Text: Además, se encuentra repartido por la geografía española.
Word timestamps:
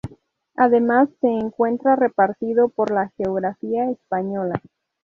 Además, 0.55 1.09
se 1.19 1.27
encuentra 1.27 1.95
repartido 1.95 2.69
por 2.69 2.89
la 2.89 3.09
geografía 3.15 3.87
española. 3.91 4.59